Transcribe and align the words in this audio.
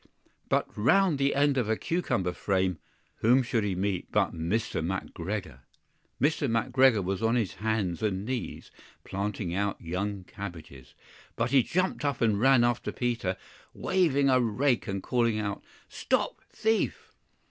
BUT 0.49 0.65
round 0.75 1.19
the 1.19 1.35
end 1.35 1.59
of 1.59 1.69
a 1.69 1.77
cucumber 1.77 2.33
frame, 2.33 2.79
whom 3.17 3.43
should 3.43 3.63
he 3.63 3.75
meet 3.75 4.11
but 4.11 4.33
Mr. 4.33 4.81
McGregor! 4.83 5.59
MR. 6.19 6.49
McGREGOR 6.71 7.03
was 7.03 7.21
on 7.21 7.35
his 7.35 7.53
hands 7.53 8.01
and 8.01 8.25
knees 8.25 8.71
planting 9.03 9.53
out 9.53 9.79
young 9.79 10.23
cabbages, 10.23 10.95
but 11.35 11.51
he 11.51 11.61
jumped 11.61 12.03
up 12.03 12.19
and 12.19 12.39
ran 12.41 12.63
after 12.63 12.91
Peter, 12.91 13.37
waving 13.75 14.27
a 14.27 14.41
rake 14.41 14.87
and 14.87 15.03
calling 15.03 15.37
out, 15.37 15.63
"Stop 15.87 16.41
thief!" 16.49 17.11